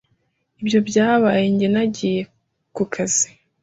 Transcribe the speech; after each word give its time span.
Ibyo 0.61 0.79
byabaye 0.87 1.43
nge 1.53 1.67
nagiye 1.73 2.21
ku 2.75 2.83
kazi. 2.93 3.29